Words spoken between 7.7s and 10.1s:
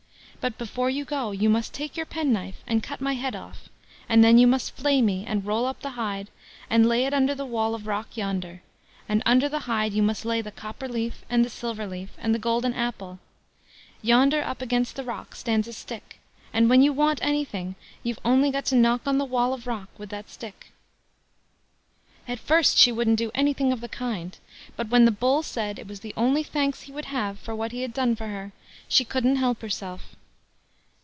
of rock yonder, and under the hide you